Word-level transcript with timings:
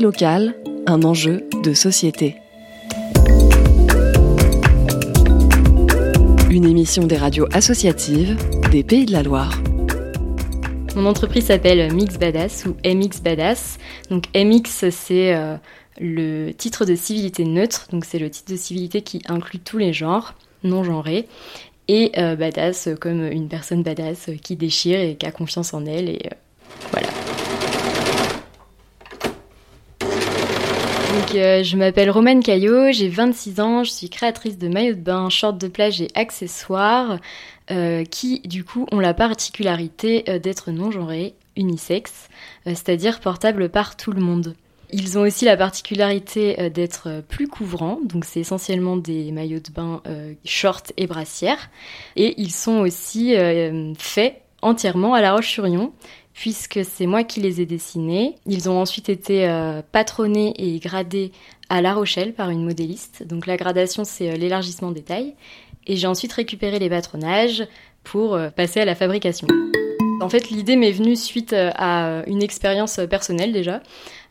Locale, 0.00 0.54
un 0.86 1.02
enjeu 1.02 1.48
de 1.62 1.74
société. 1.74 2.36
Une 6.50 6.64
émission 6.64 7.06
des 7.06 7.16
radios 7.16 7.46
associatives 7.52 8.36
des 8.70 8.84
Pays 8.84 9.06
de 9.06 9.12
la 9.12 9.22
Loire. 9.22 9.60
Mon 10.94 11.04
entreprise 11.06 11.46
s'appelle 11.46 11.92
Mix 11.92 12.16
Badass 12.16 12.64
ou 12.64 12.76
MX 12.86 13.22
Badass. 13.22 13.78
Donc 14.08 14.26
MX, 14.36 14.90
c'est 14.90 15.34
euh, 15.34 15.56
le 16.00 16.52
titre 16.52 16.84
de 16.84 16.94
civilité 16.94 17.44
neutre, 17.44 17.88
donc 17.90 18.04
c'est 18.04 18.20
le 18.20 18.30
titre 18.30 18.52
de 18.52 18.56
civilité 18.56 19.02
qui 19.02 19.20
inclut 19.28 19.58
tous 19.58 19.78
les 19.78 19.92
genres 19.92 20.34
non 20.62 20.84
genrés. 20.84 21.26
Et 21.88 22.12
euh, 22.16 22.36
badass 22.36 22.88
comme 23.00 23.26
une 23.26 23.48
personne 23.48 23.82
badass 23.82 24.30
qui 24.42 24.54
déchire 24.54 25.00
et 25.00 25.16
qui 25.16 25.26
a 25.26 25.32
confiance 25.32 25.74
en 25.74 25.84
elle 25.84 26.08
et 26.08 26.20
euh, 26.26 26.36
voilà. 26.92 27.08
Donc, 31.12 31.21
je 31.32 31.76
m'appelle 31.76 32.10
Romane 32.10 32.42
Caillot, 32.42 32.92
j'ai 32.92 33.08
26 33.08 33.60
ans, 33.60 33.84
je 33.84 33.90
suis 33.90 34.08
créatrice 34.08 34.58
de 34.58 34.68
maillots 34.68 34.94
de 34.94 35.00
bain, 35.00 35.28
shorts 35.30 35.54
de 35.54 35.68
plage 35.68 36.00
et 36.00 36.08
accessoires. 36.14 37.18
Euh, 37.70 38.04
qui 38.04 38.40
du 38.40 38.64
coup 38.64 38.86
ont 38.90 38.98
la 38.98 39.14
particularité 39.14 40.24
euh, 40.28 40.40
d'être 40.40 40.72
non-genrés, 40.72 41.34
unisexes, 41.56 42.28
euh, 42.66 42.70
c'est-à-dire 42.70 43.20
portables 43.20 43.68
par 43.68 43.96
tout 43.96 44.10
le 44.10 44.20
monde. 44.20 44.56
Ils 44.90 45.16
ont 45.16 45.22
aussi 45.22 45.44
la 45.46 45.56
particularité 45.56 46.68
d'être 46.68 47.22
plus 47.26 47.48
couvrants, 47.48 48.00
donc 48.04 48.26
c'est 48.26 48.40
essentiellement 48.40 48.96
des 48.98 49.32
maillots 49.32 49.60
de 49.60 49.70
bain 49.70 50.02
shorts 50.44 50.92
et 50.98 51.06
brassières, 51.06 51.70
et 52.14 52.34
ils 52.36 52.50
sont 52.50 52.80
aussi 52.80 53.34
faits 53.96 54.42
entièrement 54.60 55.14
à 55.14 55.22
La 55.22 55.32
Roche-sur-Yon, 55.32 55.94
puisque 56.34 56.80
c'est 56.84 57.06
moi 57.06 57.24
qui 57.24 57.40
les 57.40 57.60
ai 57.60 57.66
dessinés. 57.66 58.36
Ils 58.46 58.70
ont 58.70 58.80
ensuite 58.80 59.08
été 59.08 59.46
patronnés 59.92 60.54
et 60.56 60.78
gradés 60.78 61.32
à 61.68 61.82
La 61.82 61.94
Rochelle 61.94 62.32
par 62.32 62.50
une 62.50 62.64
modéliste. 62.64 63.26
Donc 63.26 63.46
la 63.46 63.56
gradation, 63.56 64.04
c'est 64.04 64.36
l'élargissement 64.36 64.90
des 64.90 65.02
tailles. 65.02 65.34
Et 65.86 65.96
j'ai 65.96 66.06
ensuite 66.06 66.32
récupéré 66.32 66.78
les 66.78 66.88
patronages 66.88 67.66
pour 68.04 68.34
euh, 68.34 68.50
passer 68.50 68.80
à 68.80 68.84
la 68.84 68.94
fabrication. 68.94 69.46
En 70.20 70.28
fait, 70.28 70.50
l'idée 70.50 70.76
m'est 70.76 70.92
venue 70.92 71.16
suite 71.16 71.52
euh, 71.52 71.70
à 71.74 72.22
une 72.26 72.42
expérience 72.42 73.00
personnelle 73.10 73.52
déjà, 73.52 73.82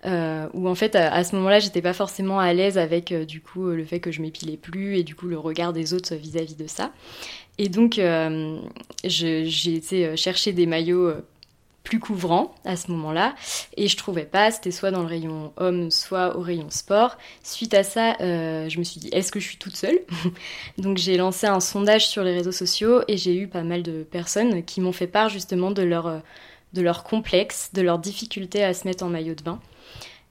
euh, 0.06 0.48
où 0.54 0.70
en 0.70 0.76
fait 0.76 0.96
à, 0.96 1.24
ce 1.24 1.36
moment-là, 1.36 1.60
j'étais 1.60 1.82
pas 1.82 1.94
forcément 1.94 2.40
à 2.40 2.54
l'aise 2.54 2.78
avec 2.78 3.14
du 3.14 3.42
coup 3.42 3.68
le 3.68 3.84
fait 3.84 4.00
que 4.00 4.12
je 4.12 4.22
m'épilais 4.22 4.58
plus 4.58 4.98
et 4.98 5.04
du 5.04 5.16
coup 5.16 5.28
le 5.28 5.38
regard 5.38 5.74
des 5.74 5.94
autres 5.94 6.16
vis-à-vis 6.16 6.56
de 6.56 6.68
ça. 6.68 6.92
Et 7.58 7.68
donc 7.68 8.00
j'ai 9.04 9.76
été 9.76 10.16
chercher 10.16 10.54
des 10.54 10.66
maillots 10.66 11.12
plus 11.84 12.00
couvrant 12.00 12.54
à 12.64 12.76
ce 12.76 12.92
moment-là. 12.92 13.36
Et 13.76 13.88
je 13.88 13.98
trouvais 13.98 14.26
pas 14.26 14.52
c'était 14.52 14.72
soit 14.72 14.92
dans 14.92 15.02
le 15.02 15.08
rayon 15.08 15.52
homme 15.58 15.90
soit 15.92 16.38
au 16.38 16.42
rayon 16.42 16.70
sport. 16.70 17.18
Suite 17.44 17.74
à 17.74 17.84
ça 17.84 18.16
euh, 18.22 18.70
je 18.70 18.80
me 18.80 18.84
suis 18.84 19.00
dit 19.00 19.10
est-ce 19.12 19.32
que 19.32 19.40
je 19.40 19.48
suis 19.48 19.58
toute 19.58 19.76
seule 19.76 20.00
donc 20.78 20.98
j'ai 20.98 21.18
lancé 21.18 21.48
un 21.48 21.60
sondage 21.60 22.08
sur 22.08 22.24
les 22.24 22.34
réseaux 22.34 22.52
sociaux 22.52 23.02
et 23.08 23.18
j'ai 23.18 23.36
eu 23.36 23.48
pas 23.48 23.64
mal 23.64 23.84
de 23.84 24.04
personnes 24.04 24.64
qui 24.64 24.82
m'ont 24.82 24.92
fait 24.92 25.08
part 25.08 25.30
justement 25.30 25.72
de 25.72 25.82
leur 25.82 26.08
euh, 26.08 26.20
de 26.74 26.82
leur 26.82 27.04
complexe 27.04 27.72
de 27.74 27.82
leur 27.82 28.00
difficulté 28.00 28.64
à 28.64 28.74
se 28.74 28.88
mettre 28.88 29.04
en 29.04 29.10
maillot 29.10 29.36
de 29.36 29.44
bain. 29.44 29.60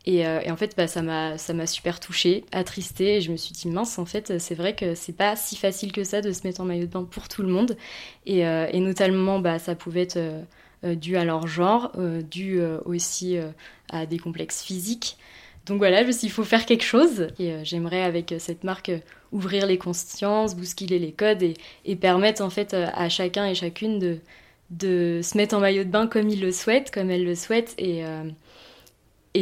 Et, 0.07 0.27
euh, 0.27 0.41
en 0.49 0.57
fait 0.57 0.75
bah, 0.79 0.87
ça 0.87 1.03
m'a 1.03 1.67
super 1.67 2.01
touchée 2.01 2.45
attristée. 2.53 3.17
Et 3.17 3.21
je 3.21 3.31
me 3.33 3.37
suis 3.37 3.53
dit 3.53 3.69
mince 3.69 3.99
en 3.99 4.07
fait 4.07 4.39
c'est 4.39 4.55
vrai 4.55 4.75
que 4.75 4.95
c'est 4.95 5.13
pas 5.13 5.37
si 5.37 5.57
facile 5.57 5.93
que 5.93 6.05
ça 6.05 6.23
de 6.23 6.33
se 6.33 6.47
mettre 6.47 6.61
en 6.61 6.65
maillot 6.65 6.87
de 6.87 6.93
bain 6.93 7.05
pour 7.05 7.29
tout 7.29 7.43
le 7.43 7.49
monde. 7.49 7.77
Et, 8.25 8.39
et 8.41 8.81
notamment 8.81 9.41
bah 9.41 9.59
ça 9.59 9.75
pouvait 9.75 10.03
être 10.03 10.19
euh, 10.83 10.95
dû 10.95 11.19
à 11.19 11.27
leur 11.27 11.47
genre, 11.47 11.93
euh, 11.99 12.23
dû 12.23 12.59
euh, 12.59 12.79
aussi 12.87 13.37
à 13.91 14.07
des 14.07 14.19
complexes 14.19 14.63
physiques. 14.63 15.19
Donc 15.67 15.79
voilà, 15.79 16.03
je 16.03 16.07
me 16.07 16.13
suis 16.13 16.21
dit, 16.21 16.27
il 16.27 16.33
faut 16.33 16.45
faire 16.45 16.65
quelque 16.65 16.85
chose. 16.85 17.29
Et 17.39 17.65
j'aimerais, 17.65 18.03
avec 18.03 18.35
cette 18.39 18.65
marque, 18.65 18.91
ouvrir 19.31 19.67
les 19.67 19.79
consciences, 19.79 20.57
bousculer 20.57 20.99
les 20.99 21.13
codes 21.13 21.43
et, 21.85 21.97
permettre 21.97 22.43
en 22.43 22.51
fait 22.51 22.75
à 22.75 23.09
chacun 23.09 23.47
et 23.47 23.55
chacune 23.55 23.99
de, 24.71 25.21
se 25.23 25.37
mettre 25.37 25.55
en 25.55 25.61
maillot 25.61 25.85
de 25.85 25.91
bain 25.91 26.07
comme 26.07 26.29
il 26.31 26.41
le 26.41 26.51
souhaite, 26.51 26.91
comme 26.91 27.11
elle 27.11 27.25
le 27.25 27.35
souhaite, 27.35 27.75
et, 27.79 28.03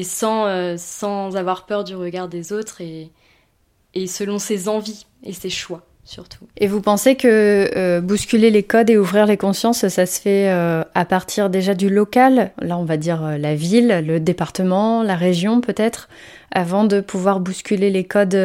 sans, 0.03 0.77
sans 0.77 1.37
avoir 1.37 1.67
peur 1.67 1.85
du 1.85 1.95
regard 1.95 2.29
des 2.29 2.53
autres 2.53 2.83
et 2.83 4.07
selon 4.07 4.39
ses 4.39 4.69
envies 4.69 5.07
et 5.23 5.33
ses 5.33 5.51
choix 5.51 5.87
surtout. 6.09 6.47
Et 6.57 6.67
vous 6.67 6.81
pensez 6.81 7.15
que 7.17 7.71
euh, 7.77 8.01
bousculer 8.01 8.51
les 8.51 8.63
codes 8.63 8.89
et 8.89 8.97
ouvrir 8.97 9.27
les 9.27 9.37
consciences, 9.37 9.87
ça 9.87 10.07
se 10.07 10.21
fait 10.21 10.49
euh, 10.49 10.83
à 10.95 11.05
partir 11.05 11.51
déjà 11.51 11.75
du 11.75 11.91
local, 11.91 12.51
là 12.61 12.79
on 12.79 12.85
va 12.85 12.97
dire 12.97 13.23
euh, 13.25 13.37
la 13.37 13.55
ville, 13.55 14.03
le 14.07 14.19
département, 14.19 15.03
la 15.03 15.17
région 15.17 15.61
peut-être, 15.61 16.09
avant 16.51 16.85
de 16.85 17.01
pouvoir 17.01 17.41
bousculer 17.41 17.91
les 17.91 18.05
codes 18.05 18.37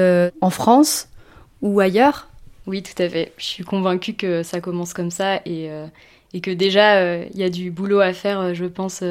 en 0.42 0.50
France 0.50 1.08
ou 1.62 1.80
ailleurs? 1.80 2.28
Oui, 2.68 2.84
tout 2.84 3.02
à 3.02 3.08
fait. 3.08 3.32
Je 3.38 3.46
suis 3.46 3.64
convaincue 3.64 4.14
que 4.14 4.44
ça 4.44 4.60
commence 4.60 4.94
comme 4.94 5.12
ça 5.12 5.38
et, 5.46 5.70
et 6.34 6.42
que 6.42 6.52
déjà 6.52 7.18
il 7.24 7.38
y 7.38 7.44
a 7.44 7.50
du 7.50 7.72
boulot 7.72 8.02
à 8.02 8.12
faire, 8.12 8.54
je 8.54 8.66
pense, 8.66 9.02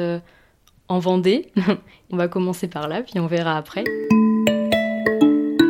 en 0.89 0.99
Vendée. 0.99 1.49
on 2.11 2.17
va 2.17 2.27
commencer 2.27 2.67
par 2.67 2.87
là, 2.87 3.01
puis 3.01 3.19
on 3.19 3.25
verra 3.25 3.57
après. 3.57 3.83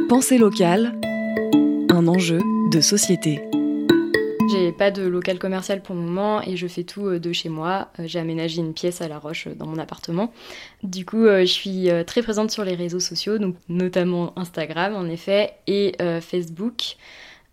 Pensée 0.09 0.37
locale, 0.37 0.93
un 1.89 2.07
enjeu 2.07 2.39
de 2.73 2.81
société. 2.81 3.39
J'ai 4.51 4.71
pas 4.71 4.89
de 4.89 5.03
local 5.03 5.37
commercial 5.37 5.83
pour 5.83 5.93
le 5.93 6.01
moment 6.01 6.41
et 6.41 6.57
je 6.57 6.65
fais 6.65 6.83
tout 6.83 7.05
euh, 7.05 7.19
de 7.19 7.31
chez 7.31 7.47
moi. 7.47 7.89
Euh, 7.99 8.03
j'ai 8.07 8.17
aménagé 8.17 8.61
une 8.61 8.73
pièce 8.73 8.99
à 9.01 9.07
La 9.07 9.19
Roche 9.19 9.45
euh, 9.45 9.53
dans 9.53 9.67
mon 9.67 9.77
appartement. 9.77 10.33
Du 10.81 11.05
coup, 11.05 11.25
je 11.27 11.45
suis 11.45 11.89
très 12.07 12.23
présente 12.23 12.49
sur 12.49 12.65
les 12.65 12.73
réseaux 12.73 12.99
sociaux, 12.99 13.37
donc 13.37 13.55
notamment 13.69 14.33
Instagram 14.39 14.95
en 14.95 15.05
effet 15.05 15.53
et 15.67 15.95
Facebook. 16.21 16.95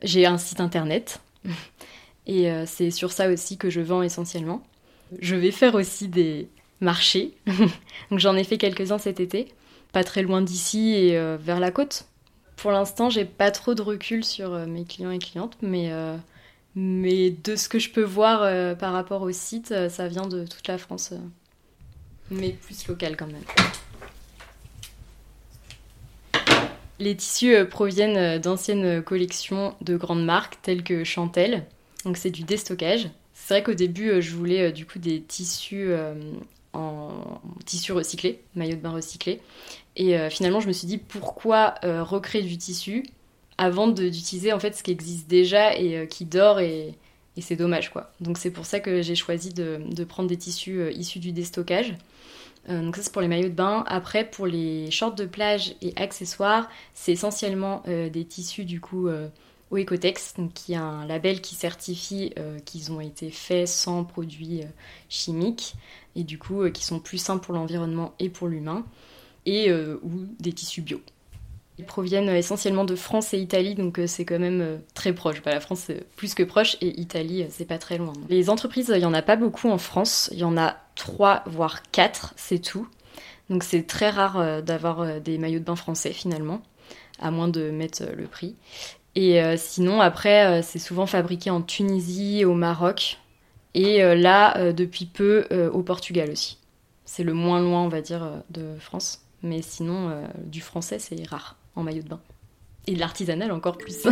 J'ai 0.03 0.25
un 0.27 0.39
site 0.39 0.61
internet 0.61 1.21
et 2.27 2.51
c'est 2.67 2.91
sur 2.91 3.13
ça 3.13 3.29
aussi 3.29 3.57
que 3.57 3.71
je 3.71 3.81
vends 3.81 4.03
essentiellement. 4.03 4.63
Je 5.21 5.37
vais 5.37 5.53
faire 5.53 5.75
aussi 5.75 6.09
des 6.09 6.49
marchés, 6.81 7.35
donc 8.11 8.19
j'en 8.19 8.37
ai 8.37 8.45
fait 8.45 8.59
quelques-uns 8.59 8.99
cet 8.99 9.21
été, 9.21 9.49
pas 9.93 10.03
très 10.03 10.23
loin 10.23 10.43
d'ici 10.43 10.95
et 10.95 11.37
vers 11.39 11.61
la 11.61 11.71
côte. 11.71 12.07
Pour 12.61 12.73
l'instant, 12.73 13.09
j'ai 13.09 13.25
pas 13.25 13.51
trop 13.51 13.75
de 13.75 13.81
recul 13.81 14.23
sur 14.23 14.53
euh, 14.53 14.67
mes 14.67 14.85
clients 14.85 15.11
et 15.11 15.19
clientes, 15.19 15.57
mais, 15.63 15.93
euh, 15.93 16.15
mais 16.75 17.31
de 17.31 17.57
ce 17.57 17.71
que 17.71 17.79
je 17.79 17.89
peux 17.89 18.03
voir 18.03 18.43
euh, 18.43 18.75
par 18.75 18.93
rapport 18.93 19.23
au 19.23 19.33
site, 19.33 19.75
ça 19.89 20.09
vient 20.09 20.27
de 20.27 20.45
toute 20.45 20.69
la 20.69 20.77
France, 20.77 21.15
mais 22.31 22.51
plus 22.51 22.87
local 22.87 23.17
quand 23.17 23.29
même. 23.29 23.45
Les 26.99 27.17
tissus 27.17 27.65
proviennent 27.65 28.39
d'anciennes 28.39 29.03
collections 29.03 29.75
de 29.81 29.97
grandes 29.97 30.27
marques 30.27 30.59
telles 30.61 30.85
que 30.85 31.03
Chantel, 31.03 31.65
donc 32.05 32.19
c'est 32.19 32.31
du 32.31 32.43
déstockage. 32.43 33.09
C'est 33.33 33.55
vrai 33.55 33.63
qu'au 33.63 33.73
début, 33.73 34.21
je 34.21 34.37
voulais 34.37 34.71
du 34.71 34.85
coup 34.85 34.99
des 34.99 35.23
tissus 35.23 35.95
en 36.73 37.41
tissu 37.65 37.93
recyclé, 37.93 38.41
maillot 38.55 38.77
de 38.77 38.81
bain 38.81 38.93
recyclé. 38.93 39.41
Et 39.97 40.17
euh, 40.17 40.31
finalement, 40.31 40.61
je 40.61 40.69
me 40.69 40.73
suis 40.73 40.87
dit 40.87 40.99
pourquoi 40.99 41.75
euh, 41.85 42.03
recréer 42.03 42.43
du 42.43 42.57
tissu 42.57 43.05
avant 43.59 43.89
d'utiliser 43.89 44.53
en 44.53 44.59
fait 44.59 44.75
ce 44.75 44.83
qui 44.83 44.91
existe 44.91 45.29
déjà 45.29 45.77
et 45.77 45.97
euh, 45.97 46.07
qui 46.07 46.25
dort 46.25 46.61
et, 46.61 46.95
c'est 47.39 47.57
dommage 47.57 47.91
quoi. 47.91 48.13
Donc 48.21 48.37
c'est 48.37 48.51
pour 48.51 48.67
ça 48.67 48.81
que 48.81 49.01
j'ai 49.01 49.15
choisi 49.15 49.55
de, 49.55 49.81
de, 49.89 50.05
prendre 50.05 50.29
des 50.29 50.37
tissus 50.37 50.93
issus 50.93 51.21
du 51.21 51.33
déstockage. 51.33 51.95
donc 52.69 52.95
ça 52.97 53.03
c'est 53.03 53.13
pour 53.13 53.23
les 53.23 53.29
maillots 53.29 53.49
de 53.49 53.55
bain. 53.55 53.83
Après 53.87 54.29
pour 54.29 54.47
les 54.47 54.91
shorts 54.91 55.15
de 55.15 55.25
plage 55.25 55.75
et 55.81 55.95
accessoires, 55.97 56.69
c'est 56.93 57.13
essentiellement 57.13 57.83
des 57.87 58.27
tissus 58.27 58.67
du 58.67 58.83
coup 58.83 59.09
au 59.71 59.79
Ecotex, 59.79 60.35
qui 60.55 60.75
a 60.75 60.83
un 60.83 61.07
label 61.07 61.41
qui 61.41 61.55
certifie 61.55 62.35
qu'ils 62.65 62.91
ont 62.91 63.01
été 63.01 63.31
faits 63.31 63.69
sans 63.69 64.05
produits 64.05 64.63
chimiques 65.09 65.75
et 66.17 66.25
du 66.25 66.39
coup 66.39 66.69
qui 66.71 66.85
sont 66.85 66.99
plus 66.99 67.19
sains 67.19 67.39
pour 67.39 67.55
l'environnement 67.55 68.13
et 68.19 68.29
pour 68.31 68.49
l'humain 68.49 68.85
et 69.47 69.71
euh, 69.71 69.99
ou 70.03 70.27
des 70.39 70.53
tissus 70.53 70.83
bio. 70.83 71.01
Ils 71.79 71.87
proviennent 71.87 72.29
essentiellement 72.29 72.85
de 72.85 72.95
France 72.95 73.33
et 73.33 73.39
Italie, 73.39 73.75
donc 73.75 73.99
euh, 73.99 74.07
c'est 74.07 74.27
quand 74.27 74.39
même 74.39 74.61
euh, 74.61 74.77
très 74.95 75.15
proche. 75.15 75.43
Bah, 75.43 75.53
la 75.53 75.61
France, 75.61 75.85
c'est 75.87 76.07
plus 76.17 76.35
que 76.35 76.43
proche, 76.43 76.77
et 76.83 77.01
Italie, 77.01 77.47
c'est 77.51 77.65
pas 77.65 77.79
très 77.79 77.97
loin. 77.97 78.13
Les 78.29 78.51
entreprises, 78.51 78.93
il 78.95 79.01
y 79.01 79.07
en 79.07 79.15
a 79.15 79.23
pas 79.23 79.37
beaucoup 79.37 79.71
en 79.71 79.79
France. 79.79 80.29
Il 80.33 80.39
y 80.39 80.45
en 80.45 80.59
a 80.59 80.77
trois, 80.95 81.43
voire 81.47 81.83
quatre, 81.91 82.35
c'est 82.37 82.59
tout. 82.59 82.87
Donc 83.49 83.65
c'est 83.65 83.85
très 83.85 84.11
rare 84.11 84.63
d'avoir 84.63 85.21
des 85.21 85.37
maillots 85.37 85.59
de 85.59 85.65
bain 85.65 85.75
français 85.75 86.13
finalement, 86.13 86.63
à 87.19 87.33
moins 87.33 87.49
de 87.49 87.71
mettre 87.71 88.05
le 88.17 88.27
prix. 88.27 88.55
Et 89.17 89.41
sinon, 89.57 90.01
après, 90.01 90.63
c'est 90.63 90.79
souvent 90.79 91.07
fabriqué 91.07 91.51
en 91.51 91.63
Tunisie, 91.63 92.45
au 92.45 92.55
Maroc, 92.55 93.19
et 93.75 94.03
là, 94.15 94.73
depuis 94.73 95.05
peu, 95.07 95.47
au 95.73 95.83
Portugal 95.83 96.31
aussi. 96.31 96.59
C'est 97.05 97.25
le 97.25 97.35
moins 97.35 97.61
loin, 97.61 97.83
on 97.83 97.89
va 97.89 98.03
dire, 98.03 98.23
de 98.51 98.77
France. 98.79 99.21
Mais 99.43 99.63
sinon, 99.63 100.11
euh, 100.11 100.27
du 100.45 100.61
français, 100.61 100.99
c'est 100.99 101.17
rare 101.27 101.57
en 101.75 101.83
maillot 101.83 102.03
de 102.03 102.09
bain. 102.09 102.21
Et 102.87 102.95
de 102.95 103.01
l'artisanal 103.01 103.53
encore 103.53 103.79
plus. 103.79 103.97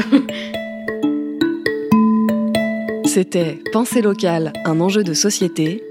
C'était 3.04 3.62
Pensée 3.72 4.00
locale, 4.00 4.52
un 4.64 4.80
enjeu 4.80 5.02
de 5.04 5.12
société. 5.12 5.82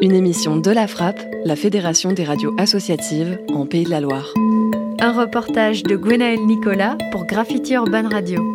Une 0.00 0.14
émission 0.14 0.56
de 0.56 0.70
la 0.70 0.86
Frappe, 0.88 1.20
la 1.44 1.56
Fédération 1.56 2.12
des 2.12 2.24
radios 2.24 2.54
associatives 2.58 3.38
en 3.54 3.66
Pays 3.66 3.84
de 3.84 3.90
la 3.90 4.00
Loire. 4.00 4.32
Un 5.04 5.10
reportage 5.10 5.82
de 5.82 5.96
Gwenaël 5.96 6.38
Nicolas 6.46 6.96
pour 7.10 7.26
Graffiti 7.26 7.74
Urban 7.74 8.08
Radio. 8.08 8.51